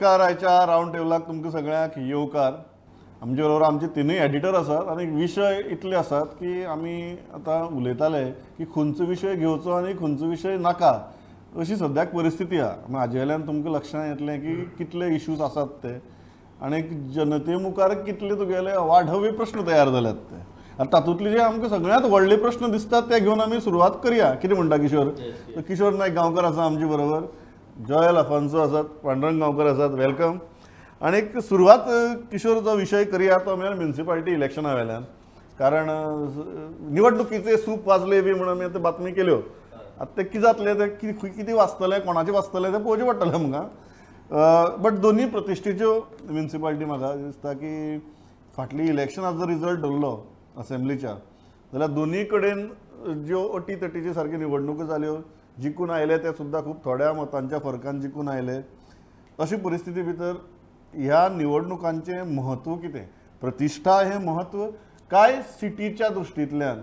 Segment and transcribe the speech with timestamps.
[0.00, 2.52] नमस्कार आयच्या रावंड टेबलाक तुमकां सगळ्यांक येवकार
[3.22, 7.00] आमचे बरोबर आमचे तिनूय एडिटर आसात आनी विशय इतले आसात की आमी
[7.34, 8.22] आतां उलयताले
[8.58, 10.92] की खंयचो विशय घेवचो आनी खंयचो विशय नाका.
[11.58, 12.98] अशी सद्याक परिस्थिती आहा.
[12.98, 15.94] हाजे वयल्यान तुमकां लक्षांत येतलें की कितले इश्यूज आसात ते.
[16.62, 16.82] आनी
[17.14, 20.40] जनते मुखार कितले तुगेले वाढवे प्रश्न तयार जाल्यात ते.
[20.74, 24.30] आतां तातूंतले जे आमकां सगळ्यांत व्हडले प्रश्न दिसतात ते घेवन आमी सुरवात करया.
[24.42, 25.12] कितें म्हणटा किशोर?
[25.68, 27.26] किशोर नायक गांवकर आसा आमचे बरोबर.
[27.86, 30.38] जॉयल अफान्सो आसात पांडुरंग गांवकर आसात वेलकम
[31.00, 31.84] आणि एक सुरवात
[32.30, 35.02] किशोर जो विशय करया तो म्हळ्यार म्युन्सिपाल्टी इलेक्शना वयल्यान
[35.58, 35.90] कारण
[36.94, 39.42] निवडणुकीचे सूप वाजले बी म्हणून आमी आतां बातमी केल्यो हो.
[40.00, 43.62] आतां ते कितें जातलें ते कि- खंय कितें वाचतले कोणाचें वाचतले ते पळोवचें पडटलें आमकां.
[44.82, 45.94] बट दोनी प्रतिश्ठेच्यो
[46.30, 47.98] म्युन्सिपाल्टी म्हाका दिसता की
[48.56, 50.12] फाटली इलेक्शनाचो रिजल्ट धरलो
[50.60, 51.14] असेंब्लीच्या
[51.72, 52.66] जाल्यार दोनी कडेन
[53.26, 54.88] ज्यो अटी तटीच्यो सारक्यो निवडणुको हो.
[54.88, 55.16] जाल्यो
[55.62, 58.60] जिखून आयले ते सुद्दां खूब थोड्या मतांच्या फरकान जिखून आयले
[59.38, 60.34] अशी परिस्थिती भितर
[60.92, 63.04] ह्या निवडणुकांचें म्हत्व कितें
[63.42, 64.66] प्रतिश्ठा हें म्हत्व
[65.10, 66.80] काय सिटीच्या दृश्टींतल्यान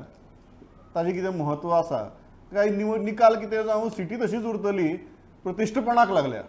[0.96, 2.04] ताजें कितें म्हत्व आसा
[2.52, 4.88] काय निवड निकाल कितें जावं सिटी तशीच उरतली?
[5.46, 6.42] प्रतिश्ठपणाक लागल्या.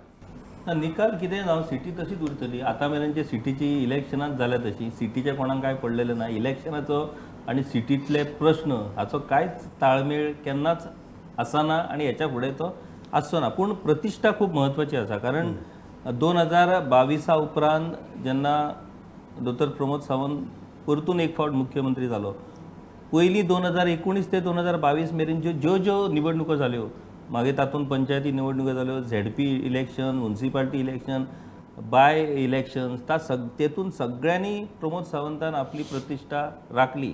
[0.74, 2.60] निकाल कितें जावं सिटी तशीच उरतली?
[2.60, 7.00] आतां मेरेनचे सिटीची इलेक्शनात जाल्या तशी सिटीच्या कोणाक काय पडलेलें ना इलेक्शनाचो
[7.48, 10.86] आनी सिटीतले प्रश्न हाचो कांयच ताळमेळ केन्नाच
[11.38, 12.74] आसना आनी हेच्या फुडें तो
[13.12, 15.52] आसचो ना पूण प्रतिश्ठा खूब म्हत्वाची आसा कारण
[16.18, 17.92] दोन हजार बावीसा उपरांत
[18.24, 18.56] जेन्ना
[19.44, 20.42] दोतोर प्रमोद सावंत
[20.86, 22.32] परतून एक फावट मुख्यमंत्री जालो
[23.12, 26.86] पयलीं दोन हजार एकुणीस ते दोन हजार बावीस मेरेन ज्यो ज्यो ज्यो निवडणुको जाल्यो
[27.30, 31.24] मागीर तातूंत पंचायती निवडणुको जाल्यो ZP election municipality election
[31.90, 37.12] by election ता सग तेतून सगळ्यांनी प्रमोद सावंतान आपली प्रतिश्ठा राखली.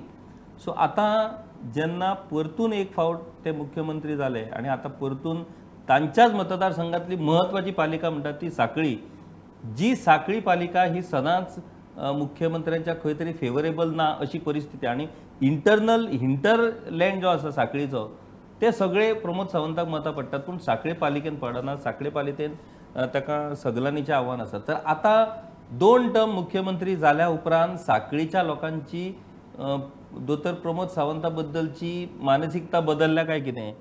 [0.64, 1.26] सो आतां
[1.74, 5.42] जेन्ना परतून एक फावट ते मुख्यमंत्री जाले आनी आतां परतून
[5.88, 8.96] तांच्याच मतदारसंघातली म्हत्वाची पालिका म्हणटात ती साखळी
[9.76, 11.58] जी साखळी पालिका ही सदांच
[12.18, 15.06] मुख्यमंत्र्यांच्या खंय तरी फेवरेबल ना अशी परिस्थिती आणि
[15.40, 18.06] इंटरनल हिंटरलँड जो आसा साखळीचो
[18.60, 22.54] ते सगळे प्रमोद सावंताक मतां पडटात पूण साखळे पालिकेन पडना साखळे पालिकेन
[23.14, 25.24] ताका सगलांनीचें आव्हान आसा तर आतां
[25.78, 29.12] दोन टर्म मुख्यमंत्री जाल्या उपरांत साखळीच्या लोकांची
[30.18, 33.72] दोतर प्रमोद सावंता बद्दलची मानसिकता बदलल्या काय कितें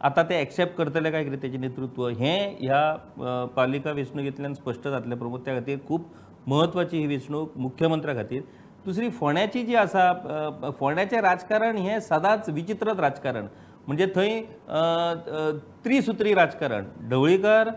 [0.00, 2.06] आता ते एक्सेप्ट करतले काय कितें तेजें नेतृत्व?
[2.08, 6.04] हें ह्या पालिका वेंचणुकेंतल्यान स्पश्ट जातलें प्रमोद त्या खातीर खूब
[6.46, 8.42] म्हत्वाची ही वेंचणूक मुख्यमंत्र्या खातीर.
[8.84, 13.46] दुसरी फोंड्याची जी आसा फोंड्याचें राजकारण हें सदांच विचित्रच राजकारण.
[13.86, 16.84] म्हणजे थंय त्रिसूत्री त्रिसुत्री राजकारण.
[17.10, 17.68] ढवळीकर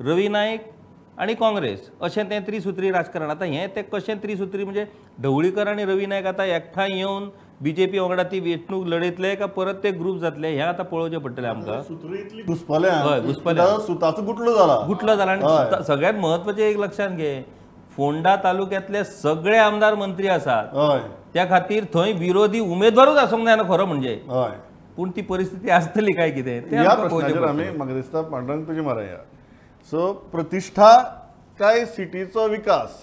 [0.00, 0.70] रवी नायक
[1.18, 4.84] आनी काँग्रेस अशें तें त्रिसुत्री राजकारण आतां हें तें कशें त्रिसुत्री म्हणजे
[5.22, 7.28] ढवळीकर आनी रवी नायक आतां एकठांय येवन
[7.62, 11.18] बी जे पी वांगडा ती वेंचणूक लडयतले काय परत ते ग्रूप जातले हें आतां पळोवचें
[11.18, 11.80] पडटलें आमकां
[13.02, 13.66] हय, घुसपल्या.
[13.86, 17.40] सुताचो गुटलो जाला गुटलो जाला आनी सगळ्यात म्हत्वाचें एक लक्षात घे.
[17.96, 21.00] फोंडा तालुक्यातले सगळे आमदार मंत्री आसात हय.
[21.34, 24.14] त्या खातीर थंय विरोधी उमेदवारूच आसूंक जायना खरो म्हणजे.
[24.30, 24.56] हय.
[24.96, 27.68] पूण ती परिस्थिती आसतली काय कितें ह्या प्रश्नाचेर आमी.
[27.76, 29.16] म्हाका दिसता पांडुरंग तुजी मारया
[29.90, 30.92] सो प्रतिश्ठा
[31.58, 32.98] काय सिटीचो विकास?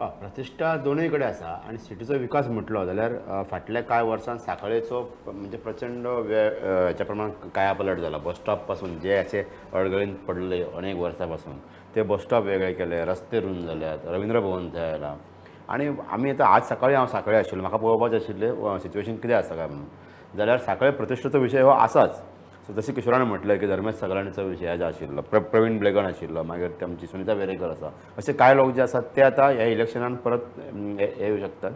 [0.00, 3.12] हय, प्रतिश्ठा दोनूय कडेन आसा आनी सिटीचो विकास म्हटलो जाल्यार
[3.50, 9.16] फाटल्या कांय वर्सान सांखळेचो म्हणजे प्रचंड वेळ अ, हेच्या प्रमाण कायापलट जाला बस स्टॉपपासून जे
[9.16, 9.42] अशे
[9.72, 11.56] अडगळीन पडले अनेक वर्सां पासून
[11.94, 15.14] ते बस स्टॉप वेगळे केले रस्ते रुंद जाल्यात रवींद्र भवन थंय आयला
[15.72, 17.62] आनी आमी आतां आज सकाळी हांव सांखळे आशिल्लो.
[17.62, 19.86] म्हाका पळोवपाचें आशिल्लें सिच्युएशन कितें आसा काय म्हणून?
[20.38, 22.20] जाल्यार सांखळे प्रतिश्ठेचो विशय हो आसाच
[22.66, 26.82] सो जशें किशोरान म्हटलें की धर्मेश सगळ्यांचो विशय जो आशिल्लो प्र प्रवीण ब्लेगन आशिल्लो मागीर
[26.84, 27.90] आमची सुनिता वेरेकर आसा.
[28.18, 31.72] असे कांय लोक जे आसात ते आतां ह्या इलेक्शनान परत अम, येवं शकतात.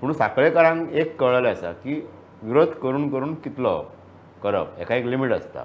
[0.00, 1.94] पूण सांखळेकारांक एक कळलेलें आसा की
[2.42, 3.78] विरोध करून करून कितलो
[4.42, 5.64] करप हेका एक लिमीट आसता.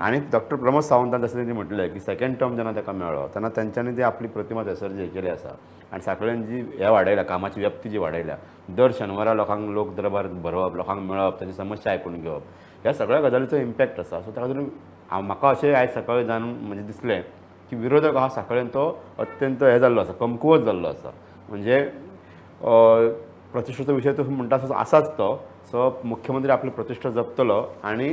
[0.00, 3.96] आनी डॉक्टर प्रमोद सावंतान जसं त्यांनी म्हटलें की सेकंड टर्म जेन्ना ताका मेळ्ळो तेन्ना तेंच्यांनी
[3.96, 5.54] ती आपली प्रतिमा थंयसर जी केली आसा
[5.92, 8.36] आनी सांखळेन जी हे वाडयल्या कामाची व्याप्ती जी वाडयल्या
[8.76, 12.42] दर शेनवारा लोकांक लोक दरबार भरवप लोकांक मेळप तांची समस्या आयकून घेवप
[12.82, 14.62] ह्या सगळ्या गजालीचो इम्पॅक्ट आसा सो त्या खातीर
[15.10, 17.20] हांव म्हाका अशें आयज सकाळीं जाणून म्हणजे दिसलें
[17.70, 18.88] की विरोधक आहा सकाळीं तो
[19.18, 21.10] अत्यंत हे जाल्लो आसा कमकुवत जाल्लो आसा
[21.48, 21.82] म्हणजे
[23.52, 25.34] प्रतिश्ठेचो विशय तसो म्हणटा तसो आसाच तो.
[25.70, 28.08] सो मुख्यमंत्री आपली प्रतिश्ठा जपतलो आनी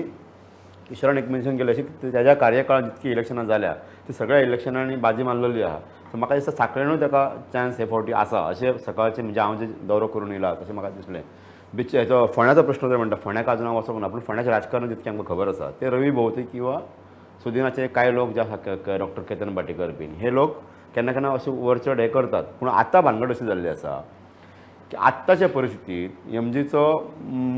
[0.87, 3.73] किशोरान एक मेन्शन केलें अशी की त्याच्या कार्यकाळात जितकी इलेक्शनां जाल्या
[4.07, 5.79] ती सगळ्या इलेक्शनांनी बाजी मारलेली आहा.
[6.11, 10.07] सो म्हाका दिसता साखळेनूय ताका चान्स हे फावटी आसा अशें सकाळचें म्हणजे हांव जे दौरो
[10.07, 11.21] करून येयला तशें म्हाका दिसलें.
[11.77, 15.09] बिच हेचो फोंड्याचो प्रश्न जर म्हणटा फोंड्याक अजून हांव वचोंक ना पूण फोंड्याचें राजकारण जितकें
[15.11, 16.77] आमकां खबर आसा ते रवी भोवती किंवा
[17.43, 20.55] सुदिनाचे कांय लोक जे आसा डॉक्टर केतन भाटेकर बीन हे लोक
[20.95, 23.99] केन्ना केन्ना अशे वरचड हे करतात पूण आतां भानगड अशी जाल्ली आसा
[24.91, 26.87] की आत्ताच्या परिस्थितीत एमजीचो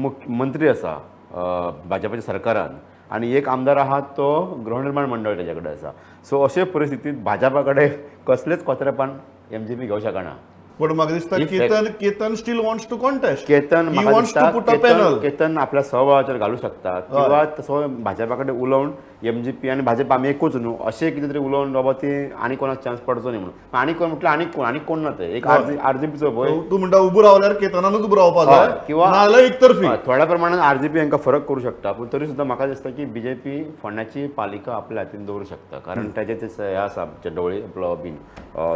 [0.03, 0.97] मुख्य मंत्री आसा
[1.33, 2.77] भाजपाच्या सरकारान
[3.13, 4.29] आनी एक आमदार आहा तो
[4.65, 5.91] गृहनिर्माण मंडळ त्याच्याकडे आसा
[6.29, 7.91] सो अशे परिस्थितीत भाजपा कडेन
[8.27, 9.17] कसलेच कोचरेपण
[9.51, 10.35] एम जी पी घेवं शकना
[10.79, 14.81] पण म्हाका दिसता Ketan Ketan still wants to contest Ketan म्हाका वॉन्ट्स टू दिसता केतन
[14.83, 18.91] पॅनल केतन आपल्या सहभागाचेर घालूं शकता किंवा तसो भाजपा कडेन उलोवन
[19.27, 22.11] एम जी पी आनी भाजप आमी एकूच न्हू अशें कितें तरी उलोवन बाबा ती
[22.43, 23.77] आनी कोणाक चान्स पडचो न्ही म्हणून.
[23.79, 26.77] आनी कोण म्हटल्यार आनी कोण आनी कोण ना ते एक आर जी पीचो पळय तू
[26.77, 29.87] म्हणटा उबो रावल्यार केतनानूच उबो रावपा हय, जाय किंवा- नाजाल्यार एकतर्फी.
[30.07, 31.91] थोड्या प्रमाणात आर जी पी हांकां फरक करूं शकता.
[31.91, 35.79] पूण तरी सुद्दां म्हाका दिसता की बी जे पी फोंड्याची पालिका आपल्या हातीन दवरूं शकता.
[35.85, 37.05] कारण ताचे ते हे आसा
[37.35, 38.15] डोळे आपलो बीन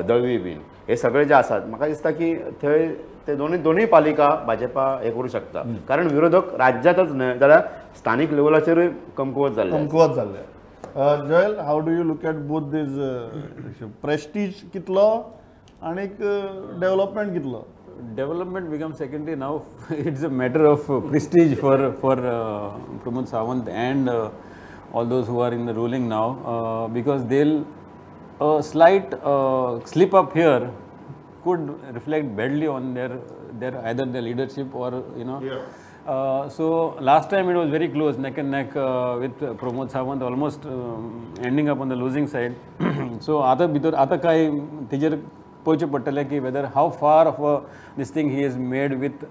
[0.08, 0.60] दळवी बीन.
[0.88, 2.88] हे सगळे जे आसात म्हाका दिसता की थंय
[3.28, 7.62] ते दोन्ही दोन्ही पालिका भाजपा हे करूं शकता कारण विरोधक राज्यातच न्हय जाल्यार
[7.98, 9.84] स्थानीक लेवलाचेरूय कमकुवत जाल्ले आसा.
[9.84, 10.42] कमकुवत जाल्ले
[11.28, 13.00] जयल how do you look at both these
[14.02, 15.08] prestige कितलो
[15.82, 17.66] आणीक डेव्हलपमेंट कितलो?
[18.16, 19.36] Development becomes secondary.
[19.36, 19.64] Now.
[19.90, 22.72] it's a matter of uh, prestige for for uh,
[23.04, 24.30] Pramod Sawant and uh,
[24.92, 26.10] all those who are in the ruling
[28.43, 30.71] a slight uh, slip up here
[31.43, 33.19] could reflect badly on their
[33.61, 35.41] their either their leadership or you know.
[36.07, 40.23] Uh, so last time it was very close, neck and neck uh, with Pramod Sawant,
[40.23, 42.55] almost um, ending up on the losing side.
[43.21, 44.49] so आता भितर आता काय
[44.91, 45.15] तेजेर
[45.65, 47.57] पळोवचें पडटलें की whether how far of a
[47.97, 49.25] this thing he is made with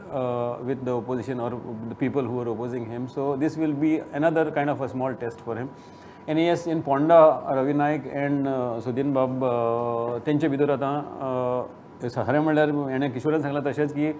[0.65, 1.53] with the opposition or
[1.89, 5.13] the people who are opposing him so these will be another kind of a small
[5.21, 5.67] test for him
[6.28, 7.18] N S in Ponda
[7.58, 8.46] Ravi Naik and
[8.84, 9.44] Sudin बाब
[10.26, 10.94] तेंचे भितर आतां
[12.24, 14.12] खरें म्हणल्यार हेणें किशोरान सांगलां तशेंच की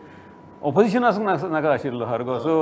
[0.71, 2.55] opposition आसूंक नाका नाका आशिल्लो सारको so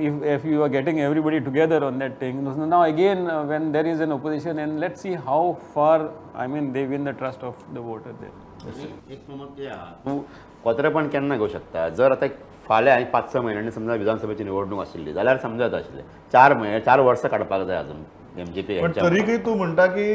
[0.00, 4.02] if if you are getting everybody together on that thing now again when there is
[4.02, 7.78] an opposition and let see how far I mean they win the trust of the
[7.88, 9.84] voter there एक आहा.
[10.04, 10.18] तूं
[10.64, 11.88] कोत्रेपण केन्ना घेवं शकता.
[11.88, 12.28] जर आतां
[12.68, 17.00] फाल्यां आनी पांच स म्हयन्यांनी समजा विधानसभेची निवडणूक आशिल्ली जाल्यार समजा आशिल्लें चार म्हयने चार
[17.00, 18.02] वर्सां काडपाक जाय अजून.
[18.40, 20.12] एम जी पी पण तरीकय तू म्हणटा की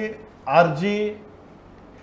[0.47, 1.13] आरजी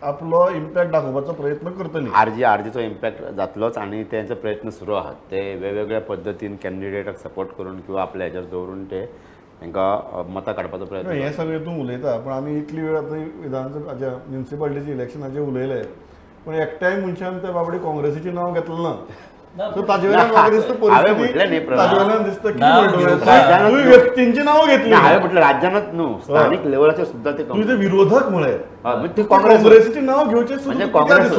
[0.02, 2.10] आपलो इम्पॅक्ट दाखोवपाचो प्रयत्न करतली.
[2.16, 5.14] आरजी आरजीचो इम्पॅक्ट जातलोच आणि त्यांचे प्रयत्न सुरू आहात.
[5.30, 9.04] ते वेगवेगळ्या पद्दतीन कॅन्डिडेटाक सपोर्ट करून किंवा आपल्या हेजेर दवरून ते
[9.60, 14.92] तांकां मतां काडपाचो प्रयत्न हे सगळें तू उलयता पण आमी इतली वेळ आतां विधानसभा म्युन्सिपालिटीचे
[14.92, 15.82] इलेक्शनाचे उलयले
[16.46, 18.94] पण एकट्याय मनशान त्या बाबडी काँग्रेसीचें नांव घेतलें ना
[23.84, 27.44] व्यक्तींची नांव घेतली ना, हांवें म्हटलं राज्यानच न्हू स्थानीक लेवलाचेर सुद्दां ते
[27.74, 31.30] विरोधक म्हणजे ते काँग्रेस काँग्रेस काँग्रेसीचे नाव घेवचे म्हणजे काँग्रेस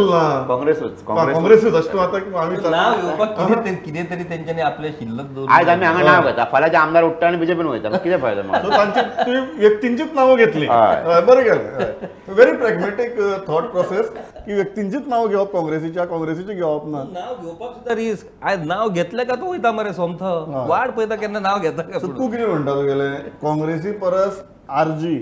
[0.48, 5.70] काँग्रेसूच काँग्रेस काँग्रेसूच अशें तूं आतां आमी नाव येवपाक कितें तरी तेंच्यांनी आपले शिल्लक आयज
[5.70, 6.44] आमी हांगा नांव घेता.
[6.52, 10.68] फाल्यां आमदार उठ्ठा आनी बीजेपीन वयता कितें फायदो तांची तुवें व्यक्तींचीच नांवां घेतली.
[10.68, 13.18] बरें केलें व्हेरी प्रॅग्मेटीक
[13.48, 14.10] थॉट प्रोसेस
[14.46, 17.04] की व्यक्तींचीच नांव घेवप काँग्रेसीच्या काँग्रेसीचें घेवप ना.
[17.14, 20.24] नाव घेवपाक सुद्दां रिस्क आयज नाव घेतलें का तूं वयता मरे सोमथ?
[20.70, 22.00] वाट पळयता केन्ना नाव घेता काय.
[22.02, 25.18] तूं कितें म्हणटा तुगेलें काँग्रेसी परस RG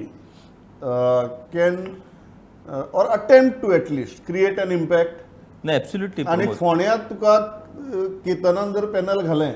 [0.83, 1.75] can
[2.69, 5.21] or attempt to at least create an impact
[5.65, 7.37] नाही एब्सोल्युटली आणि फोण्यात तुका
[8.25, 9.51] केतनान जर पॅनल घालें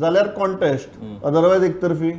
[0.00, 2.10] जाल्यार कॉन्टेस्ट अदरवायज एकतर्फी.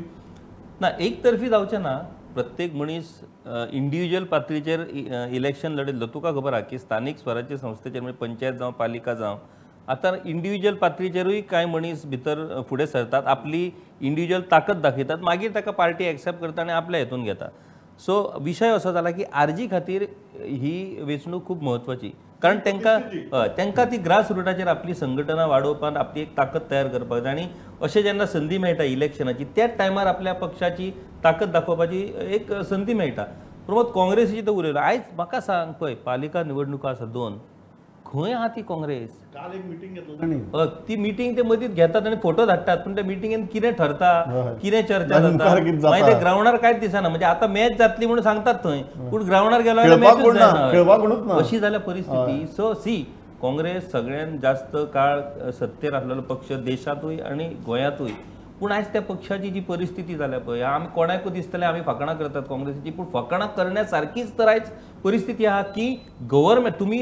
[0.82, 1.98] ना एक तर्फी जावचें ना
[2.34, 3.06] प्रत्येक मनीस
[3.46, 4.86] इंडिव्हिज्युअल पातळीचेर
[5.32, 9.38] इलेक्शन लढयतलो तुका खबर आहा की स्थानीक स्वराज्य संस्थेचेर म्हणजे पंचायत जावं पालिका जावं
[9.88, 13.64] आतां इंडिव्हिज्युअल पातळीचेरूय कांय मनीस भितर फुडें सरतात आपली
[14.02, 17.50] इंडिव्हिज्युअल ताकद दाखयतात मागीर ताका पार्टी एक्सेप्ट करता आनी आपल्या हेतून घेता
[18.06, 20.04] सो विशय असो जाला की आरजी खातीर
[20.40, 22.12] ही वेंचणूक खूब म्हत्वाची.
[22.42, 22.96] कारण तांकां
[23.34, 27.32] हय तांकां ती ग्रास रुटाचेर आपली संघटना वाडोवपाक आपली एक ताकद तयार करपाक जाय.
[27.32, 27.46] आनी
[27.82, 30.92] अशें जेन्ना संदी मेळटा इलेक्शनाची त्याच टायमार आपल्या पक्षाची
[31.24, 32.02] ताकद दाखोवपाची
[32.36, 33.24] एक संदी मेळटा.
[33.66, 34.80] प्रमोद काँग्रेसीची तर उलयलो.
[34.80, 37.38] आयज म्हाका सांग पळय पालिका निवडणुका आसा दोन.
[38.12, 39.10] खंय आहा ती काँग्रेस.
[39.34, 40.38] काल एक मिटींग घेतली
[40.88, 44.56] ती मिटींग ते मदींच घेतात आनी फोटो धाडटात पूण त्या मिटिंगेन कितें ठरता हय.
[44.62, 45.54] कितें चर्चा जाता?
[45.90, 48.82] मागीर ते ग्रावंडार कांयच दिसना म्हणजे आतां मॅच जातली म्हणून सांगतात थंय.
[49.12, 49.82] पूण ग्रावंडार गेलो.
[51.38, 52.46] अशी जाल्या परिस्थिती.
[52.58, 52.98] सो सी
[53.42, 55.22] काँग्रेस सगळ्यात जास्त काळ
[55.60, 58.12] सत्तेर आसलेलो पक्ष देशांतूय आनी गोंयांतूय.
[58.60, 62.90] पूण आयज त्या पक्षाची जी परिस्थिती जाल्या पळय आमी कोणाकूय दिसतले आमी फकाणां करतात काँग्रेसीची.
[62.90, 64.70] पूण फकाणां करण्या सारखीच तर आयज
[65.04, 65.96] परिस्थिती आहा की
[66.32, 67.02] गव्हर्मेंट तुमी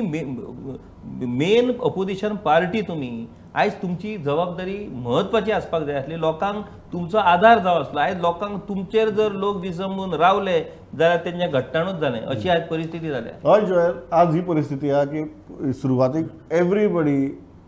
[1.22, 6.20] मेन अपोजिशन पार्टी तुमी आयज तुमची जबाबदारी म्हत्वाची आसपाक जाय आसली.
[6.20, 8.00] लोकांक तुमचो आधार जावं आसलो.
[8.00, 10.60] आयज लोकांक तुमचेर जर लोक विसंबून रावले
[10.98, 12.20] जाल्यार तेंचें घट्टाणूच जालें.
[12.22, 13.34] अशी आयज परिस्थिती जाल्या.
[13.46, 13.94] हय जोयल.
[14.12, 16.28] आज ही परिस्थिती आहा की सुरवातीक
[16.60, 17.18] everybody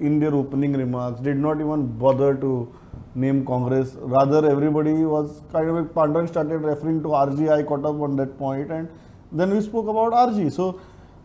[0.02, 2.66] in their opening remarks did not even bother to
[3.18, 7.86] name Congress rather everybody was kind of Pandyan started referring to R G I caught
[7.86, 8.88] up on that point and
[9.38, 10.72] then we spoke about R G so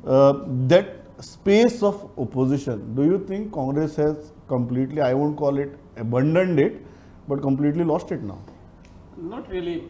[0.04, 6.59] that space of opposition do you think congress has completely i won't call it abandoned
[6.59, 6.83] it
[7.28, 8.40] but completely lost it now
[9.16, 9.88] Not really.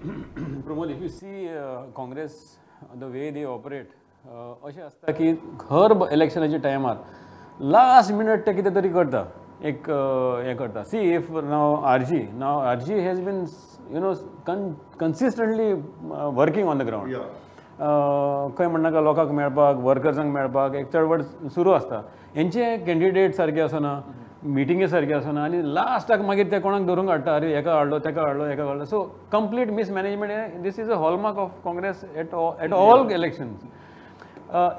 [0.64, 2.58] Pramod, if you see uh, Congress,
[2.98, 3.88] the way they operate,
[4.26, 5.30] uh, अशें आसता की
[5.70, 6.96] हर इलेक्शनाच्या टायमार
[7.72, 9.22] last minute ते कितें तरी करता
[9.70, 13.44] एक uh, हें करता see if now R G now R G has been
[13.94, 14.12] you know
[15.00, 15.72] consistently
[16.40, 17.12] working on the ground
[17.78, 21.22] खंय म्हणनाका लोकांक मेळपाक वर्कर्सांक मेळपाक एक चळवळ
[21.54, 22.00] सुरू आसता.
[22.34, 24.00] हेंचे कॅन्डिडेट सारके आसना
[24.44, 28.44] मिटिंगे सारके आसना आनी लास्टाक मागीर ते कोणाक धरून हाडटा अरे हेका हाडलो तेका हाडलो
[28.44, 28.84] हेका हाडलो.
[28.84, 29.02] So
[29.32, 33.64] complete mismanagement this is a hallmark of Congress at at all elections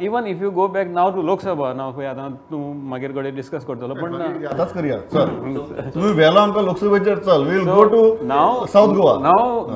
[0.02, 3.66] even if you go back now to Lok Sabha now पळय आतां तूं मागीर कडेन डिस्कस
[3.66, 4.14] करतलो पण
[4.52, 4.98] आताच करूया.
[5.14, 5.30] चल.
[5.94, 7.44] तुम्ही व्हेलो आमकां लोकसभेचेर चल.
[7.48, 9.18] We'll go to now south Goa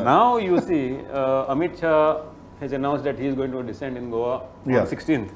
[0.05, 1.97] now you see uh, Amit Shah
[2.59, 4.81] has announced that he is going to descend in Goa Yeah.
[4.81, 5.29] on 16th.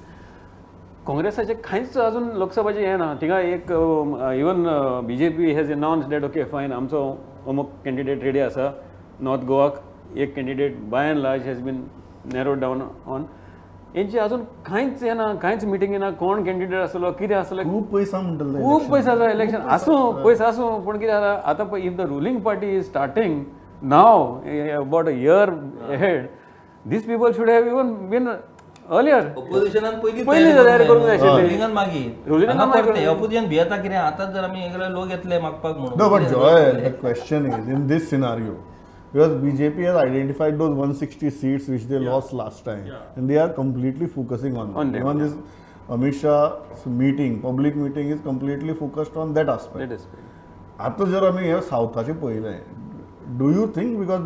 [1.05, 4.63] काँग्रेसाचे कांयच अजून लोकसभाचे हे ना थिंगा एक even
[5.05, 7.01] B J P has announced date okay fine आमचो
[7.47, 8.69] अमूक candidate ready आसा
[9.21, 9.79] नॉर्थ गोवाक
[10.15, 11.83] एक candidate by and large has been
[12.33, 13.23] narrow down on
[13.95, 18.19] हेंचे अजून कांयच हे ना कांयच मिटिंग ना कोण कॅन्डिडेट आसलो कितें आसलें खूप पैसा
[18.21, 22.07] म्हणटले खूप पयस आसा इलेक्शन आसूं पयस आसूं पूण कितें जाता आतां पळय if the
[22.09, 23.43] ruling party is starting
[23.83, 24.23] now
[24.77, 25.49] about a year
[25.97, 26.25] head
[26.85, 31.05] these people should have even been earlier opposition पहिली तयार करून
[34.33, 35.75] जर आम्ही एकदा लोक घेतले मागपाक
[37.01, 38.53] question is in this scenario
[39.13, 42.79] because B J identified those one sixty seats which they lost last time
[43.17, 45.33] and they are completely focusing on even this
[45.91, 51.59] Amit Shah meeting public meeting is completely focused on that aspect आता जर आम्ही हे
[51.61, 52.51] साऊथाचे पहिले.
[53.37, 54.21] Do you think because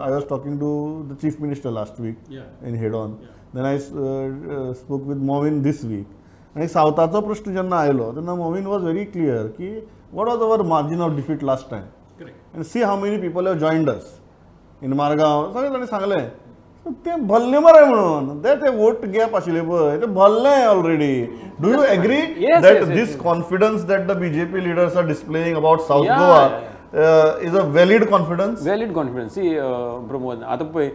[0.00, 0.70] I was talking to
[1.10, 2.18] the chief minister last week
[2.66, 3.16] in head on
[3.54, 6.06] then I spoke with Movin these week
[6.56, 9.74] आनी सावथाचो प्रश्न जेन्ना आयलो तेन्ना मोविन वॉज व्हेरी क्लियर की
[10.14, 13.90] what was our margin of defeat last time आनी see how many people have joined
[13.90, 14.18] us
[14.82, 16.28] in Margao सगळे ताणें सांगलें
[17.04, 18.38] ते भरले मरे म्हणून.
[18.44, 21.24] ते ते वोट गॅप आशिल्ले पळय ते भरले already
[21.60, 22.20] do you agree
[22.62, 26.73] that these confidence that the BJP leaders are displaying about South Yeah, Goa yeah, uh,
[26.94, 28.62] is a valid confidence.
[28.62, 29.34] valid confidence.
[29.34, 30.90] See uh, Pramod आतां पळय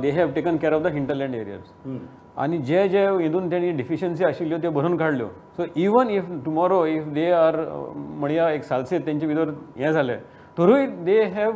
[0.00, 1.96] they have taken care of the hinterland areas
[2.36, 5.26] आणि जे जे हितून तेणी deficiency आशिल्ल्यो त्यो भरून काडल्यो
[5.56, 7.56] so even if tomorrow if they are
[7.90, 10.16] म्हणया एक सालसेत तेंचे भितर हें जालें
[10.58, 11.52] तरूय they have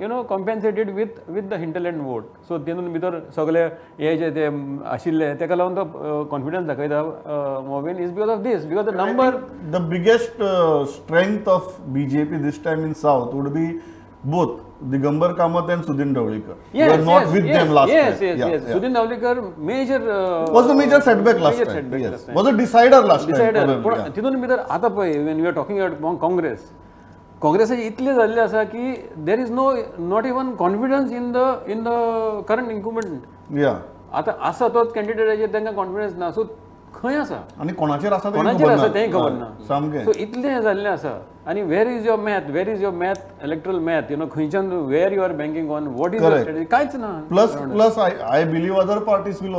[0.00, 3.64] you know compensated with with the hinterland vote so तेतून भितर सगळे
[3.98, 4.46] हे जे ते
[4.88, 7.02] आशिल्ले ताका लागून तो कॉन्फिडन्स दाखयता
[7.66, 9.36] Movin is because of this because the number
[9.72, 10.42] the biggest
[10.94, 13.66] strength of B J P this time in south would be
[14.26, 14.56] both
[14.90, 18.24] Digambar Kamat and Sudhin Dhavalikar not with them last
[18.72, 20.10] Sudhin Dhavalikar major
[20.52, 23.30] was a major setback last was a decider last
[24.16, 26.70] तिथून भितर आता पण we are talking about Congress
[27.42, 28.94] काँग्रेसाचे इतले जाल्ले आसा की
[29.26, 31.88] there is no not even confidence in the in the
[32.48, 33.20] current incumbent
[33.58, 33.76] Yeah.
[34.14, 36.42] आतां आसा तोच कॅन्डिडेटाचेर तांकां कॉन्फिडन्स ना सो
[36.94, 38.86] खंय आसा आणि कोणाचेर आसा कोणाचेर आसा.
[38.94, 41.12] तेंय खबर ना सामकें सो इतलें जाल्लें आसा
[41.50, 45.12] आनी where is your math where is your math electoral math you know खंयच्यान where
[45.12, 47.10] you are banking on what is your कांयच ना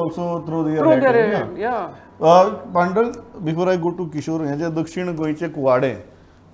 [0.03, 1.65] also throw their Through hat their in, head, yeah.
[1.65, 1.89] yeah.
[2.21, 3.11] Uh, pandal
[3.43, 5.93] before I go to Kishore हे जे दक्षिण गोंयचे कुवाडे.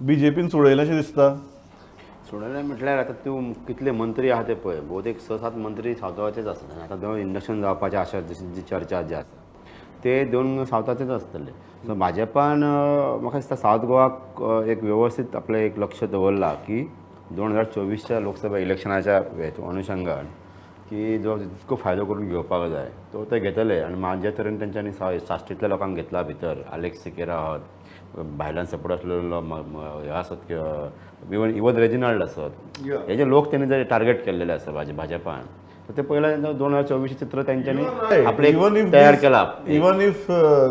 [0.01, 1.27] बीजेपीन सोडयलेशें दिसता?
[2.29, 4.79] सोडलें म्हटल्यार आतां तूं कितले मंत्री आहा ते पळय.
[4.87, 9.15] भोवतेक स सात मंत्री सावथाचेच आसले आनी आतां दोन इंडक्शन जावपाचे आशा जी चर्चा जी
[9.15, 11.51] आसा ते दोन सावथाचेच आसतले
[11.87, 16.81] सो भाजपान म्हाका दिसता सावथ गोवाक एक वेवस्थीत आपलें एक लक्ष दवरला की
[17.31, 20.25] दोन हजार चोवीसच्या लोकसभा इलेक्शनाच्या हेतू अनुशंगान
[20.89, 23.79] की जो जितको फायदो करून घेवपाक जाय तो ते घेतले.
[23.81, 26.61] आनी म्हाजे तरेन तेंच्यांनी साश्टीतल्या लोकांक घेतला भितर.
[26.71, 27.59] आलेक्स सिकेरा आहात
[28.17, 29.39] भायल्यान सपोर्ट असलेलो
[30.03, 30.51] हे आसत
[31.31, 35.41] इवन इवन रेजिनाल्ड आसत हे जे लोक त्यांनी जे टार्गेट केलेले आसत भाजपान.
[35.97, 37.85] ते पहिला दोन हजार चोवीस चित्र त्यांच्यानी
[38.25, 39.45] आपले इवन इफ तयार केला.
[39.67, 40.25] Even if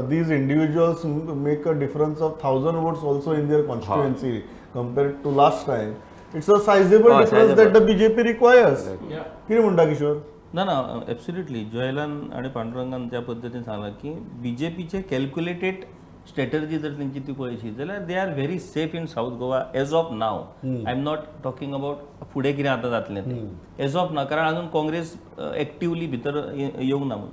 [0.08, 1.04] these individuals
[1.44, 4.38] make a difference of thousand votes also in their constituency
[4.74, 5.92] compare to last time
[6.34, 10.16] it's a sizeable difference that the BJP requires किती म्हणता किशोर
[10.54, 10.74] ना ना
[11.08, 14.12] ॲब्सुल्युटली जयलान आणि पांडुरंगान त्या पद्धतीने सांगला की
[14.42, 15.84] बीजेपीचे कॅल्क्युलेटेड
[16.28, 20.08] स्ट्रॅटर्जी जर तेंची ती पळयशी जाल्यार they are very safe in south Goa as of
[20.12, 21.96] now I am not talking about
[22.32, 23.48] फुडें कितें आतां जातलें तें.
[23.78, 25.14] एज ऑफ नाव कारण अजून काँग्रेस
[25.56, 27.30] एक्टिवली भितर येवंक ना म्हणून.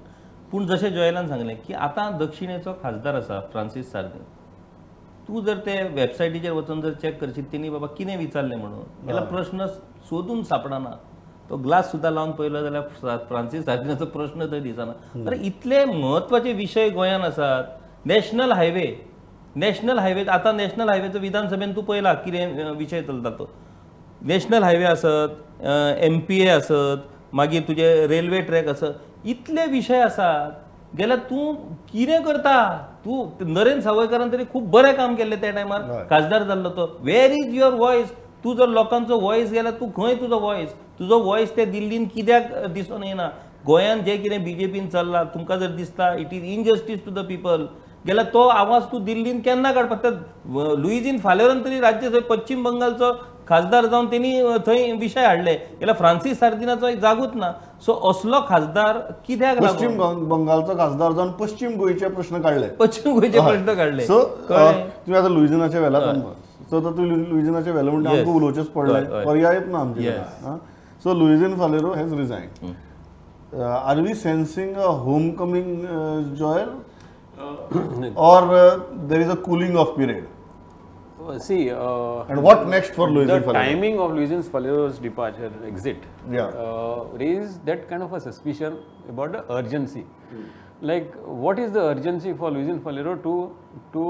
[0.51, 4.19] पूण जशें जयलान सांगलें की आतां दक्षिणेचो खासदार आसा फ्रांसीस सार्दी.
[5.27, 8.79] तूं जर ते वेबसायटीचेर वचून जर चॅक करशीत तेणी बाबा कितें विचारलें म्हणून?
[8.79, 9.65] जाल्यार प्रश्न
[10.09, 10.95] सोदून सापडना.
[11.49, 15.23] तो ग्लास सुद्दां लावन पळयलो जाल्यार फ्रा- फ्रांसीस सार्दिनाचो प्रश्न थंय दिसना.
[15.27, 17.63] अरे इतले म्हत्वाचे विशय गोंयांत आसात
[18.05, 18.85] नॅशनल हायवे
[19.55, 23.49] नॅशनल हायवे आतां नॅशनल हायवेचो विधानसभेन तूं पळयला कितें विशय चलता तो
[24.27, 25.63] नॅशनल हायवे आसत
[26.03, 31.53] एम पी ए आसत मागीर तुजे रेल्वे ट्रॅक आसत इतले विशय आसात जाल्यार तूं
[31.91, 32.55] कितें करता?
[33.05, 37.55] तूं नरेंद्र सावयकरान तरी खूब बरें काम केल्लें त्या टायमार खासदार जाल्लो तो वेर इज
[37.55, 38.11] युअर वॉयस
[38.43, 43.03] तूं जर लोकांचो वॉयस गेल्यार तूं खंय तुजो वॉयस तुजो वॉयस ते दिल्लीन कित्याक दिसून
[43.03, 43.29] येना
[43.65, 47.65] गोंयांत जें कितें बीजेपीन चल्लां तुमकां जर दिसता it is injustice to the people
[48.07, 53.11] गेल्यार तो आवाज तूं दिल्लीन केन्ना काडपाक तर लुईजीन फालेवरान तरी राज्य पश्चिम बंगालचो
[53.49, 54.31] खासदार जावन तेणी
[54.67, 55.53] थंय विशय हाडले.
[55.79, 57.51] गेल्यार फ्रांसीस सार्दिनाचो एक जागूच ना.
[57.85, 63.39] सो असलो खासदार कित्याक पश्चिम बंग- बंगालचो खासदार जावन पश्चिम गोंयचे प्रश्न काडले पश्चिम गोंयचे
[63.39, 64.19] प्रश्न काडले सो?
[64.49, 66.01] तुम्ही आता लुइजनाच्या वेलात
[66.69, 68.19] सो तर तुम्ही लुइजनाच्या वेला म्हणजे Yes.
[68.19, 68.67] आमकां उलोवचेच.
[68.75, 69.23] पडले.
[69.25, 70.11] पर्यायच ना आमचे.
[71.03, 75.85] So Luizinho Faleiro has resign are we sensing a home coming
[76.39, 76.69] Joel
[77.37, 80.29] or uh, there is a cooling off period
[81.23, 83.53] Uh, see, uh, and what next for the Luis Falero?
[83.53, 86.47] timing of Luis Falero's departure, exit, Yeah.
[86.63, 88.73] uh, raised that kind of a suspicion
[89.13, 90.03] about the urgency.
[90.81, 91.13] Like,
[91.43, 93.35] what is the urgency for Luis Falero to
[93.93, 94.03] to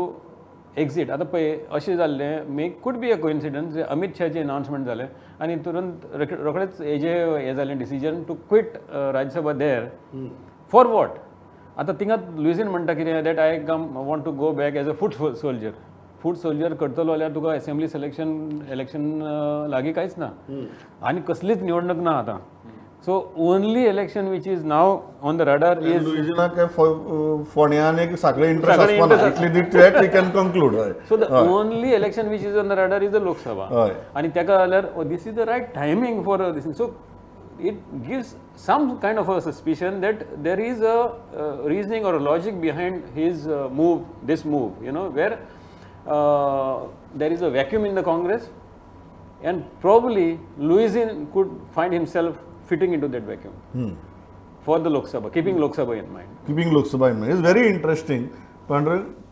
[0.86, 1.12] exit?
[1.18, 5.08] आता पळय अशें जाल्लें may could be a coincidence Amit शाहचे announcement जालें
[5.42, 7.14] आनी तुरंत रोख- रोखडेंच हेजे
[7.46, 8.74] हें जालें decision to quit
[9.20, 9.88] Rajya Sabha there
[10.72, 11.20] for what
[11.80, 15.14] आतां थिंगात लुइजीन म्हणटा कितें that I come want to go back as a foot
[15.14, 15.72] soldier
[16.24, 18.28] foot soldier करतलो जाल्यार तुका असेंब्ली सिलेक्शन
[18.72, 19.02] इलेक्शन
[19.70, 20.28] लागीं कांयच ना.
[21.02, 22.38] आनी कसलीच निवडणूक ना आतां.
[23.06, 23.14] So
[23.46, 26.32] only election which is now on the radar is
[27.54, 28.10] फोण्यान एक
[28.44, 29.90] interest
[31.10, 34.88] so the only election which is on the radar is the Lok Sabha आणि ताका जाल्यार
[35.08, 36.94] this is the right timing for this so
[37.61, 38.35] It gives
[38.67, 40.97] some kind of a suspicion that there is a
[41.69, 45.39] reasoning or logic behind his move this move you know where
[47.19, 48.51] there is a vacuum in the Congress
[49.43, 53.97] and probably Louisin could find himself fitting into that vacuum
[54.63, 56.29] for the Lok Sabha, keeping Lok Sabha in mind.
[56.47, 58.27] Keeping Lok Sabha in is very interesting
[58.69, 58.87] पण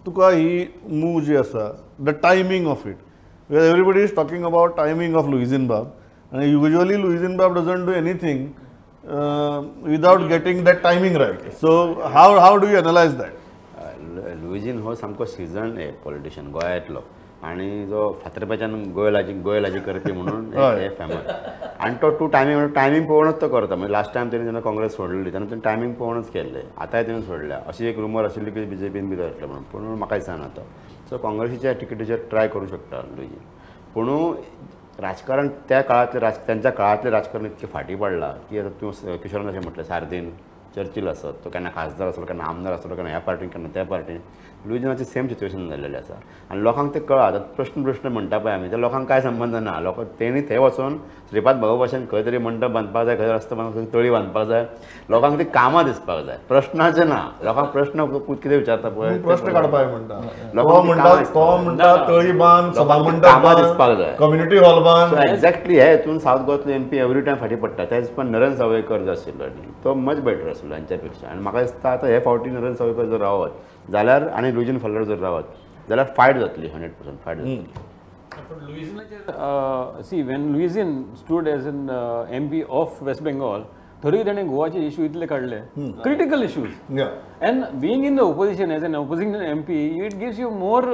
[0.07, 1.69] तुका ही move जी आसा
[2.01, 5.95] the timing of it everybody is talking about timing of Luizinho बाब
[6.32, 8.48] usually Luizinho Bab doesn't do anything
[9.88, 11.72] without getting that timing right so
[12.14, 17.02] how how do you analyse that Luizinho हो सामको season हे politician गोंयांतलो
[17.44, 21.30] आणि जो फातरप्याच्यान गोयलाजी गोयलाजी करपी म्हणून हे famous
[21.80, 23.76] आणि तो टू टायमींग टायमींग पळोवनच तो करता.
[23.76, 27.60] म्हणजे लास्ट टायम तेणी जेन्ना काँग्रेस सोडली तेन्ना तेणी टायमींग पळोवनच केल्ले आतांय तेणी सोडल्या.
[27.68, 29.64] अशी एक रुमर आशिल्ली की बी जे पीन बी जातले म्हणून.
[29.72, 30.68] पूण म्हाका दिसना तो.
[31.10, 33.40] सो काँग्रेसीच्या टिकेटीचेर ट्राय करूं शकता लुईजीन
[33.94, 34.08] पूण
[35.00, 39.58] राजकारण त्या काळातले राज त्यांच्या काळातले राजकारण इतके फाटी पडला की आता तूं किशोरांना असे
[39.58, 39.84] अशें म्हटलें
[40.76, 44.18] चर्चिल आसत तो केन्ना खासदार आसलो केन्ना आमदार आसलो केन्ना ह्या पार्टीन केन्ना त्या पार्टीन
[44.68, 46.14] लुईजनाचें सेम सिच्युएशन जाल्लेलें आसा
[46.52, 49.80] आनी लोकांक ते कळा आतां प्रश्न प्रश्न म्हणटा पळय आमी ते लोकांक कांय संबंद ना?
[49.82, 50.98] लोक तेणी थंय वचून
[51.30, 54.66] श्रीपाद भाऊ भाशेन खंय तरी मंडप बांदपाक जाय खंय रस्तो बांदपाक तळी बांदपाक जाय
[55.10, 56.38] लोकांक ती कामां दिसपाक जाय.
[56.50, 57.22] प्रश्नाचे ना.
[57.44, 59.54] लोकांक प्रश्न कितें विचारता पळय प्रश्न.
[59.54, 60.20] काडपाक म्हणटा
[62.08, 62.74] तळी बांद
[63.26, 64.16] कामां दिसपाक जाय.
[64.20, 67.86] कम्युनिटी हॉल बांद सो एक्झॅक्टली हे हितून सावथ गोवातलो एम पी एवरी टायम फाटी पडटा
[67.92, 69.46] तेच पण नरेंद्र सावयकर जो आशिल्लो
[69.84, 73.92] तो मच बेटर असलो यांच्यापेक्षा आणि म्हाका दिसता आतां हे फावटी नरेंद्र सावयकर जर रावत
[73.92, 75.44] जाल्यार आनी लुईजन फॉलर जर रावत
[75.90, 77.38] जाल्यार फायट जातली hundred percent fight
[80.06, 81.90] see when Luizinho stood as in
[82.36, 83.64] M P of West Bengal
[84.04, 85.58] थोडी ताणें गोवाचे इशू इतले काढले.
[85.78, 90.50] Critical issues and being in the opposition as an opposing M P it gives you
[90.50, 90.86] more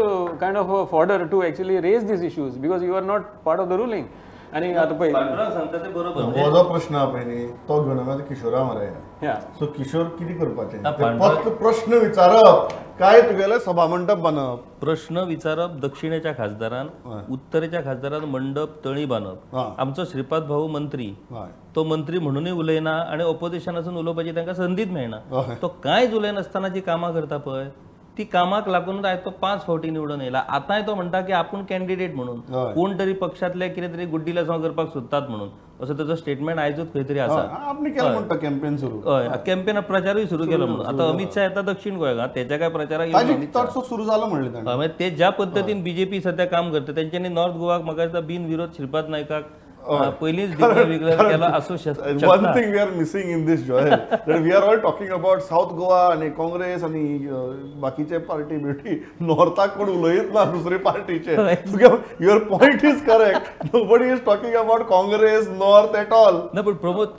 [0.41, 3.73] kind of fodder to actually raise these issues because you are not part of the
[3.81, 4.05] ruling
[4.53, 6.21] आणि आता पळय पांडुरंग सांगता ते बरोबर.
[6.21, 8.85] हो जो प्रश्न पळय न्ही तो घेवन आमी आतां किशोरा मरे
[9.21, 10.77] ह्या सो किशोर कितें करपाचें?
[10.83, 16.87] ते फक्त प्रश्न विचारप काय तुगेले सभा मंडप बांदप प्रश्न विचारप दक्षिणेच्या खासदारान
[17.31, 19.55] उत्तरेच्या खासदारान मंडप तळी बांदप.
[19.55, 21.13] आमचो श्रीपाद भाऊ मंत्री.
[21.75, 25.17] तो मंत्री म्हणूनय उलयना आणि ऑपोजिशनासून उलोवपाची तांकां संदीच मेळना.
[25.61, 27.69] तो कांयच उलयनासतना जी कामां करता पळय?
[28.17, 30.43] ती कामाक लागून आयज तो पांच फावटी निवडून येयला.
[30.49, 32.39] आतांय तो म्हणटा की आपूण कॅन्डिडेट म्हणून.
[32.73, 35.49] कोण तरी पक्षातले कितें तरी गुड्डीला करपाक सोदतात म्हणून.
[35.81, 38.99] असो ताजो स्टेटमेंट आयजूच खंय तरी आसा म्हणटा कॅम्पेन सुरू.
[39.09, 39.27] हय.
[39.45, 40.85] कॅम्पेन प्रचारूय सुरू केलो म्हणून.
[40.85, 43.07] आता अमित शाह येता दक्षिण गोंयाक तेच्या काय प्रचाराक.
[43.53, 47.81] चडसो सुरू जालो म्हणले मागीर ते ज्या पद्दतीन बीजेपी सध्या काम करता तेंच्यांनी नॉर्थ गोवाक
[47.81, 49.43] म्हाका दिसता बिनविरोध श्रीपाद नायकाक
[49.89, 53.89] अं, पयलींच डिक्लेअर केला असू शक- वन शकता thing we are missing in this Joy
[54.39, 57.03] we are all talking about south Goa आणि काँग्रेस आणि
[57.81, 61.35] बाकीचे पार्टी बिर्टी नॉर्थाक कोण उलयत ना दुसरे पार्टीचे
[62.21, 67.15] your point is correct nobody is talking about Congress north at all ना पण प्रमोद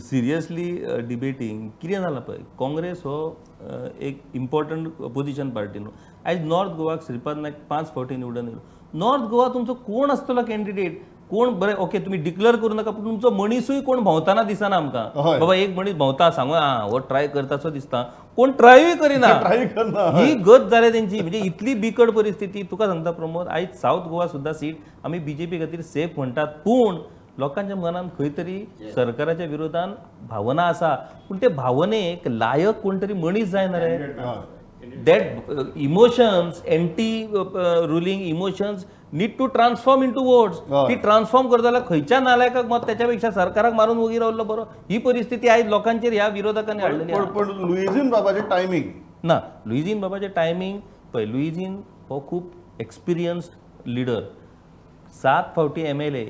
[0.00, 0.70] सिरियसली
[1.08, 3.16] डिबेटींग कितें जालां पळय काँग्रेस हो
[3.60, 5.90] अ, एक इम्पॉर्टंट अपोजिशन पार्टी न्हू
[6.26, 8.60] आयज नॉर्थ गोवाक श्रीपाद नायक पांच फावटी निवडून येयलो
[8.98, 13.30] नॉर्थ गोवा तुमचो कोण आसतलो कॅन्डिडेट कोण बरें ओके तुमी डिक्लेअर करू नका पूण तुमचो
[13.30, 15.04] मनीसूय कोण भोंवताना दिसना आमकां.
[15.40, 18.02] बाबा एक मनीस भोंवता सांगू आं हो ट्राय करतासो दिसता.
[18.36, 19.32] कोण ट्रायूय करिना.
[19.40, 20.08] ट्राय करना.
[20.18, 24.52] ही गत जाल्या तेंची म्हणजे इतली बिकट परिस्थिती तुका सांगता प्रमोद आयज साऊथ गोवा सुद्धा
[24.52, 26.96] सीट आमी बीजेपी खातीर सेफ म्हणटात पूण
[27.38, 28.58] लोकांच्या मनात खंय तरी
[28.94, 29.92] सरकाराच्या विरोधान
[30.30, 30.94] भावना आसा
[31.28, 33.96] पूण ते भावनेक लायक कोण तरी मनीस जायना रे.
[35.06, 40.86] That uh, emotions anti uh, uh, ruling emotions need to transform into votes हय.
[40.88, 44.64] ती ट्रान्सफॉर्म करता जाल्यार खंयच्या नालायकाक मत त्याच्यापेक्षा सरकाराक मारून वगी रावलो बरो?
[44.90, 48.90] ही परिस्थिती आयज लोकांचेर ह्या विरोधकांनी हाडलेली पण लुईझीन बाबाचे टायमिंग
[49.24, 50.78] ना लुईझीन बाबाचे टायमींग
[51.14, 54.20] पळय लुईझीन हो खूप एक्सपिरियन्स्ड लिडर
[55.22, 56.24] सात फावटी एम एल ए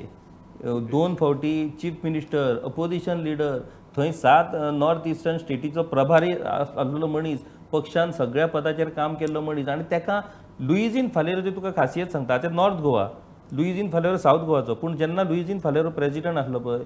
[0.91, 3.57] दोन फावटी चीफ मिनिस्टर अपोजिशन लिडर
[3.97, 7.39] थंय सात नॉर्थ इस्टर्न स्टेटीचो प्रभारी आस- आसलेलो मनीस
[7.71, 10.21] पक्षान सगळ्या पदाचेर काम केल्लो मनीस आनी तेका
[10.59, 13.07] लुईजीन फालेर जे तुका खासियत सांगता ते नॉर्थ गोवा.
[13.51, 14.73] लुईझीन फालेरो साऊथ गोवाचो.
[14.73, 16.79] पूण जेन्ना लुईझीन फालेरो प्रेजिडंट आसलो पळय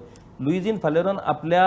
[0.44, 1.64] लुईझीन फालेरोन आपल्या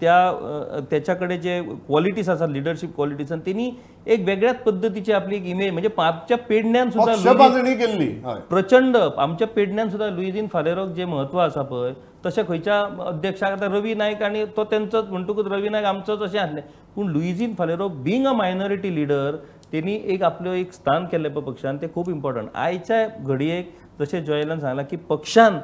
[0.00, 3.70] त्या त्याच्याकडे जे क्वॉलिटीज आसात लिडरशीप क्वॉलिटीजान तेणी
[4.06, 8.08] एक वेगळ्याच पद्धतीची आपली एक इमेज म्हणजे आमच्या पेडण्यान बांधणी केल्ली
[8.50, 11.92] प्रचंड आमच्या पेडण्यान सुद्धा लुईझीन फालेरोक जे म्हत्व आसा पळय
[12.24, 16.62] तशें खंयच्या अध्यक्षाक आतां रवी नायक आनी तो तेंचोच म्हणटकूच रवी नायक आमचोच अशें आसलें
[16.94, 19.36] पूण Luizinho Faleiro being a minority leader
[19.72, 24.60] तेणी एक आपलो एक स्थान केल्लें पळय पक्षान तें खूब इम्पॉर्टंट आयच्या घडयेक जशें जयलन
[24.60, 25.60] सांगलां की पक्षान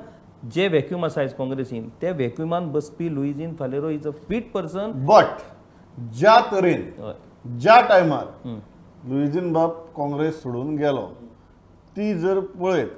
[0.54, 5.42] जे व्हॅक्यूम आसा आयज काँग्रेसीन त्या व्हॅक्युमान बसपी Luizinho Faleiro is a fit person but
[6.18, 6.82] ज्या तरेन
[7.60, 8.48] ज्या टायमार
[9.10, 11.06] लुईझीन बाब काँग्रेस सोडून गेलो
[11.96, 12.96] ती जर पळयत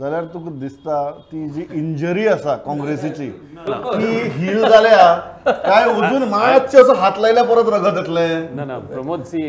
[0.00, 0.96] जाल्यार तुका दिसता
[1.28, 3.28] ती जी इंजरी आसा काँग्रेसीची
[3.68, 8.26] ती हील जाल्या काय अजून मातशे असं हात लायल्या परत रगत येतले?
[8.56, 9.42] ना ना Pramod see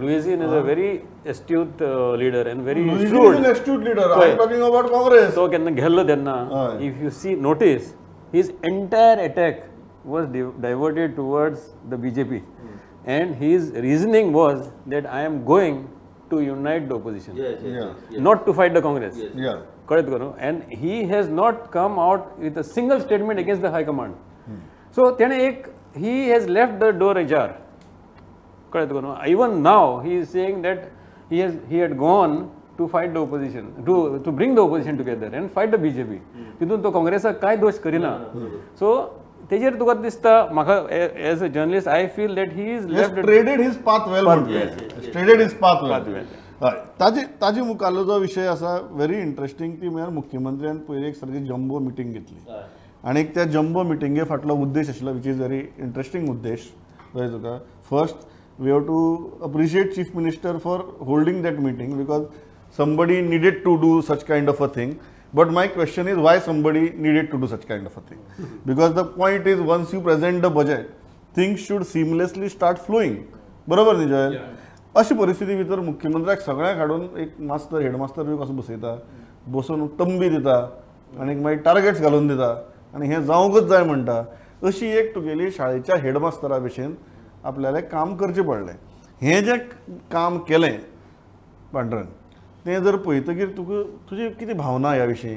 [0.00, 0.88] Luizinho is a very
[1.26, 1.82] astute
[2.18, 2.88] leader and very
[3.50, 5.34] astute leader talking about Congress.
[5.36, 6.34] तो केन्ना गेल्लो तेन्ना.
[6.80, 7.94] If you see notice
[8.34, 9.62] his entire attack
[10.06, 10.26] was
[10.62, 12.40] diverted towards the BJP
[13.18, 15.78] and his reasoning was that I am going
[16.30, 18.20] to unite the opposition Yeah.
[18.28, 19.54] not to fight the Congress या
[19.88, 23.84] कळत करू and he has not come out with a single statement against the high
[23.90, 24.14] command
[24.98, 25.66] so त्याने एक
[26.04, 27.48] he has left the door ajar
[28.72, 30.86] कळत करू even now he is saying that
[31.32, 32.36] he has he had gone
[32.80, 33.94] to fight the opposition to
[34.26, 36.18] to bring the opposition together and fight the BJP
[36.60, 38.10] तितून तो काँग्रेसाक काय दोष Kareena
[38.78, 38.90] so
[39.50, 40.74] तेजेर तुका दिसता म्हाका
[41.28, 44.26] as a journalist I feel that he is left treaded his path well
[45.12, 46.24] treaded his path well.
[46.62, 51.44] हय ताजे ताजे मुखारलो जो विशय आसा व्हेरी इंटरेस्टिंग ती म्हळ्यार मुख्यमंत्र्यान पयली एक सारकी
[51.46, 52.38] जम्बो मिटींग घेतली.
[53.04, 56.68] आनी त्या जम्बो मिटिंगे फाटलो उद्देश आशिल्लो विच इज व्हेरी इंटरेस्टिंग उद्देश.
[57.14, 57.58] कळ्ळें तुका?
[57.90, 58.26] First
[58.60, 58.98] we have to
[59.42, 62.22] appreciate chief minister for holding that meeting because
[62.76, 64.90] somebody needed to do such kind of a thing.
[65.34, 68.20] But my question is why somebody needed to do such kind of a thing?
[68.64, 70.90] Because the point is once you present the budget
[71.34, 73.16] things should seamlessly start flowing.
[73.68, 74.38] बरोबर न्ही जयल
[74.96, 78.96] अशी परिस्थिती भितर मुख्यमंत्र्याक सगळ्यांक हाडून एक मास्तर headmaster बी कसो बसयता
[79.52, 80.56] बसून तंबी दिता
[81.20, 82.50] आनी मागीर टार्गेट्स घालून दिता
[82.94, 84.22] आनी हें जावंकच जाय म्हणटा
[84.68, 86.94] अशी एक तुगेली शाळेच्या हेडमास्तरा भशेन
[87.44, 88.74] आपल्याला काम करचें पडलें.
[89.22, 89.58] हें जें
[90.12, 90.78] काम केलें
[91.72, 92.06] पांडुरंग
[92.68, 95.36] तें जर पळयतकीर तुका तुजी कितें भावना ह्या विशीं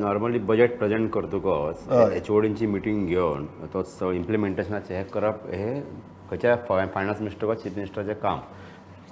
[0.00, 2.16] नॉर्मली बजेट प्रेजेंट करतकच हय.
[2.16, 3.44] एच ओडींची मिटींग घेवन
[3.74, 5.82] तो इम्प्लिमेंटेशनाचें हें करप हें
[6.30, 8.38] खंयच्या फायनान्स मिनिस्टर वा चीफ मिनिस्टराचें काम?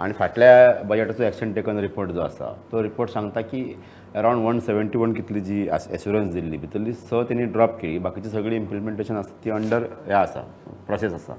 [0.00, 3.62] आनी फाटल्या बजेटाचो एक्शन टेकन रिपोर्ट जो आसा तो रिपोर्ट सांगता की
[4.16, 8.56] अरावंड वन सेवेंटी वन कितली जी एश्युरन्स दिल्ली भितरली स तेणी ड्रॉप केली बाकीची सगळी
[8.56, 10.40] इम्प्लिमेंटेशन आसा ती अंडर हें आसा
[10.86, 11.34] प्रोसेस आसा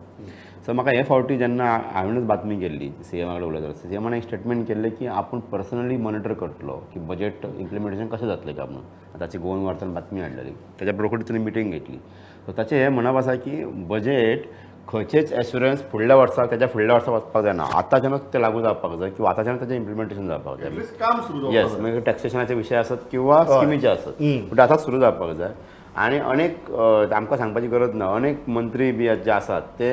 [0.65, 4.24] सो म्हाका हे फावटी जेन्ना हांवेनच बातमी केल्ली सी एमा कडेन उलयता सी एमान एक
[4.24, 8.84] स्टेटमेंट केल्लें की आपूण पर्सनली मॉनिटर करतलो की बजेट इम्प्लिमेंटेशन कशें जातलें काय म्हणून.
[9.19, 10.52] ताची गोवन वार्तान बातमी हाडलेली.
[10.80, 11.97] ताच्या बरोबर ताणें मिटींग घेतली.
[12.45, 14.45] सो ताचें हें म्हणप आसा की बजेट
[14.88, 17.63] खंयचेच एश्युरन्स फुडल्या वर्साक तेच्या फुडल्या वर्साक वचपाक जायना.
[17.74, 21.58] आतांच्यानच तें लागू जावपाक जाय किंवा आतांच्यानच तेचें इम्प्लिमेंटेशन जावपाक जाय.
[21.58, 25.54] येस मागीर टॅक्सेशनाचे विशय आसत किंवा स्किमीचे आसत पूण आतांच सुरू जावपाक जाय.
[25.95, 28.15] आनी अनेक आमकां सांगपाची गरज ना.
[28.15, 29.91] अनेक मंत्री बी जे आसात ते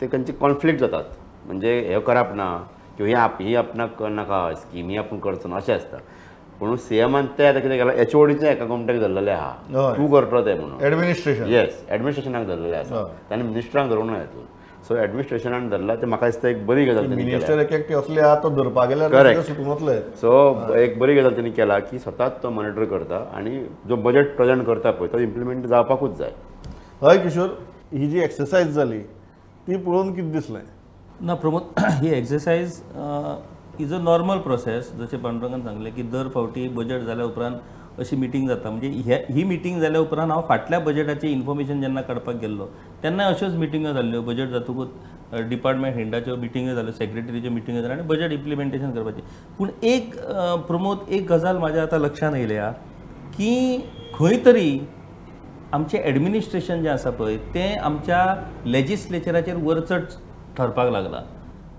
[0.00, 1.04] ते खंयचे कॉन्फ्लिक्ट जातात.
[1.46, 2.46] म्हणजे हे करप ना
[2.96, 5.96] किंवा ही आप ही आपणाक नाका स्कीम ही आपूण करचो ना अशें आसता
[6.60, 9.52] पूण सी एमान ते आतां कितें केलां एच ओडीचे एका कॉम्टेक्ट धरलेले आहा.
[9.96, 10.84] तूं करतो ते म्हणून.
[10.84, 13.02] एडमिनिस्ट्रेशन येस ॲडमिनिस्ट्रेशनाक धरलेले आसा.
[13.30, 14.44] ताणें मिनिस्टरांक धरूं ना हितून
[14.88, 18.50] सो ॲडमिनिस्ट्रेशनान धरला ते म्हाका दिसता एक बरी गजाल मिनिस्टर एक एकटे असले आहा तो
[18.56, 19.12] धरपा गेल्यार
[19.68, 24.36] वतले सो एक बरी गजाल त्यांनी केला की स्वताच तो मॉनिटर करता आणि जो बजेट
[24.36, 26.30] प्रेझेंट करता पळय तो इम्प्लिमेंट जावपाकूच जाय.
[27.02, 27.48] हय किशोर.
[27.92, 29.00] ही जी एक्सरसाइज जाली
[29.66, 30.60] ती पळोवन कितें दिसलें
[31.26, 32.80] ना प्रमोद ही exercise
[33.80, 38.48] is a normal process जशें पांडुरंगान सांगलें की दर फावटी बजेट जाल्या उपरांत अशी मिटींग
[38.48, 38.70] जाता.
[38.70, 42.66] म्हणजे ह्या ही मिटींग जाल्या उपरांत हांव फाटल्या बजेटाचें इन्फॉर्मेशन जेन्ना काडपाक गेल्लो
[43.02, 44.88] तेन्ना अश्योच मिटिंगो जाल्ल्यो बजेट जातकूच
[45.48, 49.22] डिपार्टमेंट हेडाच्यो मिटिंगो जाल्यो सेक्रेटरीच्यो मिटिंगो जाल्यो आनी बजेट इम्प्लिमेंटेशन करपाचें.
[49.58, 50.14] पूण एक
[50.68, 52.70] प्रमोद एक गजाल म्हाज्या आतां लक्षांत येयल्या
[53.36, 53.78] की
[54.14, 54.78] खंय तरी
[55.76, 58.24] आमचें एडमिनिस्ट्रेशन जें आसा पळय तें आमच्या
[58.66, 60.04] लेजिस्लेचराचेर वरचड
[60.58, 61.22] ठरपाक लागलां.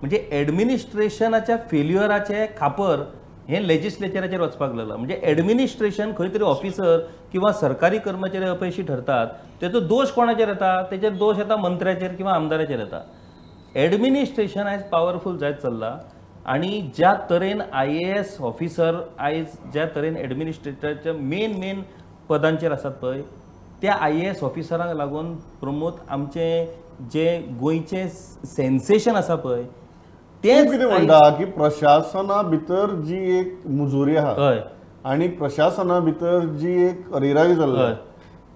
[0.02, 3.00] म्हणजे एडमिनिस्ट्रेशनाच्या फेल्युअराचें खापर
[3.48, 4.98] हें लेजिस्लेचराचेर वचपाक लागलां.
[4.98, 6.98] म्हणजे एडमिनिस्ट्रेशन खंय तरी ऑफिसर
[7.32, 9.28] किंवा सरकारी कर्मचारी अपयशी ठरतात
[9.62, 10.82] तेचो दोश कोणाचेर येता?
[10.92, 13.02] तेचेर दोश येता मंत्र्याचेर किंवा आमदाराचेर येता.
[13.76, 15.92] एडमिनिस्ट्रेशन आयज पॉवरफूल जायत चल्लां
[16.52, 21.82] आणि ज्या तरेन आय ए एस ऑफिसर आयज ज्या तरेन एडमिनिस्ट्रेटरच्या मेन मेन
[22.30, 23.22] पदांचेर आसात पळय
[23.82, 26.48] त्या आय ए एस ऑफिसरांक लागून प्रमोद आमचे
[27.14, 34.16] जे गोंयचे सेन्सेशन आसा पळय तूं तेच कितें म्हणटा की प्रशासना भितर जी एक मुजोरी
[34.18, 34.60] आहा हय
[35.06, 37.94] आणि प्रशासना भितर जी एक अरेरावी जाल्ली हय.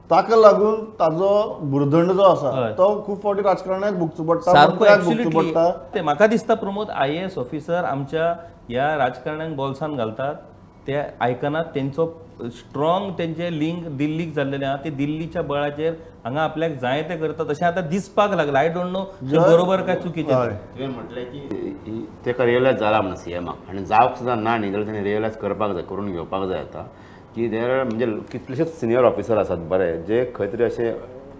[0.09, 1.29] ताका लागून ताजो
[1.71, 2.71] भुरदंड जो आसा हय.
[2.77, 6.89] तो खूब फावटी राजकारण्याक भुगचो पडटा सारको मंत्र्याक भुगचो ऍब्सोल्युटली पडटा ते म्हाका दिसता प्रमोद
[6.89, 8.33] आय एस ऑफिसर आमच्या
[8.69, 10.35] ह्या राजकारण्यांक बोल्सान घालतात
[10.87, 12.05] ते आयकनात तेंचो
[12.57, 17.49] स्ट्रॉंग तेंचे लिंक दिल्लीक जाल्लेले आहा ते दिल्लीच्या बळाचेर हांगा आपल्याक जाय ते करतात.
[17.49, 18.59] अशें आतां दिसपाक लागला.
[18.59, 20.33] आय डोंट नो बरोबर काय चुकीचें.
[20.33, 25.03] तुवें म्हटलें की तेका रियलायज जाला म्हणून सीएमाक आनी जावंक सुद्दां ना न्ही जाल्यार तेणी
[25.09, 26.83] रियलायज करपाक जाय करून घेवपाक जाय आतां.
[27.35, 30.91] की देर म्हणजे कितलेशेच सिनियर ऑफिसर आसात बरे जे खंय तरी अशे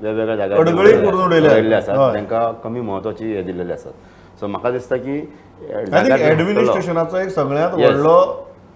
[0.02, 2.14] वेगवेगळ्या जाग्यार आसात.
[2.14, 3.94] तांकां कमी म्हत्वाची हे दिलेले आसात.
[4.40, 5.18] सो म्हाका दिसता की
[5.72, 7.74] एडमिनिस्ट्रेशनाचो एक सगळ्यांत.
[7.74, 8.18] व्हडलो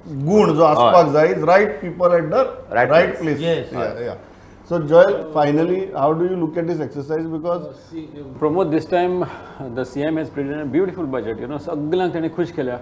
[0.07, 3.17] गुण जो आसपाक जाय is right people at the place.
[3.19, 3.37] Place.
[4.69, 7.61] So Joel finally how do you look at this exercise because
[8.39, 9.23] Pramod this time
[9.75, 12.77] the C M has present beautiful budget you know सगळ्यांक ताणें खुश केल्या.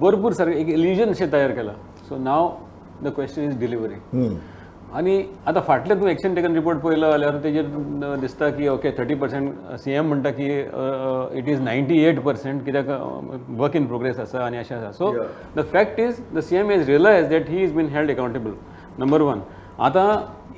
[0.00, 1.74] भरपूर सारकें एक इल्युजन अशें तयार केलां.
[2.08, 2.50] So now
[3.04, 3.94] the question is delivery
[4.98, 5.14] आनी
[5.46, 7.66] आतां फाटले तूं एक्शन टेकन रिपोर्ट पळयलो जाल्यार तेजेर
[8.20, 10.46] दिसता की okay thirty percent C M म्हणटा की
[11.38, 12.88] it is ninety eight percent कित्याक
[13.60, 15.10] वर्क इन प्रोग्रेस आसा आनी अशें आसा so
[15.56, 18.52] the fact is the C M has realise that he is been held accountable
[18.98, 19.40] number one
[19.88, 20.06] आतां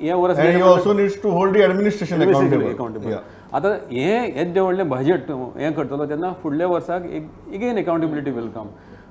[0.03, 3.17] वर्स you also needs to hold administration accountable accountable
[3.53, 8.69] आता हे जे व्हडलें बजेट हें करतलो तेन्ना फुडल्या वर्साक एक again accountability will come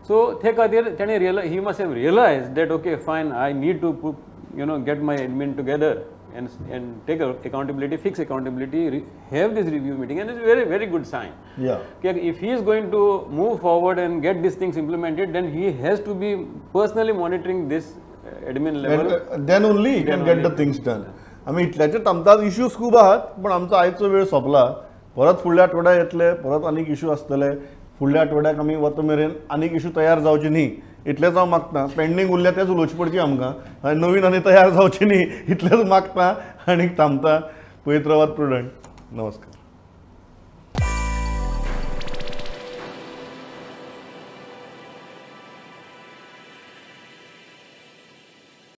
[0.08, 3.92] so ते खातीर तेणें realise he must have realise that okay fine I need to
[4.58, 6.04] you know get my admin together
[6.38, 10.86] and and take a accountability fix accountability have this review meeting and it's very very
[10.94, 11.32] good sign
[11.66, 11.84] Yeah.
[11.98, 13.02] Okay, if he is going to
[13.38, 16.32] move forward and get these things implemented then he has to be
[16.74, 19.14] personally monitoring this uh, admin level
[19.52, 21.02] then only you can get the things done
[21.48, 24.64] आमी इतल्याचे थांबतात issues खूब आहात पण आमचो आयचो वेळ सोंपला
[25.16, 27.50] परत फुडल्या आठवड्याक येतले परत आनीक इश्यू आसतले
[28.00, 30.70] फुडल्या आठवड्याक आमी वता मेरेन आनीक इश्यू तयार जावचे न्ही.
[31.06, 31.86] इतलेंच हांव मागता.
[31.96, 35.26] पेंडींग उरल्या तेच उलोवची पडची आमकां नवीन आनी तयार जावची न्ही.
[35.48, 36.34] इतलेंच मागता
[36.66, 37.38] आनीक थांबता.
[37.86, 38.70] पवित्र रावात प्रुडंट
[39.12, 39.55] नमस्कार.